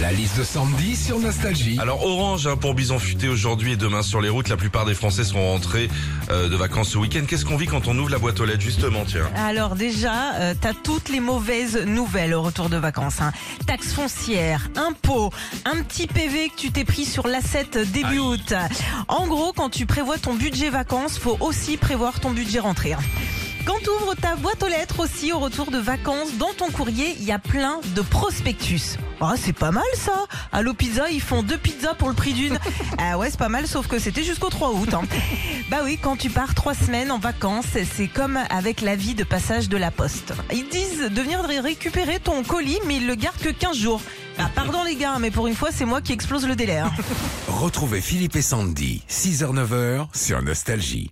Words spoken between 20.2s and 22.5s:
budget vacances, faut aussi prévoir ton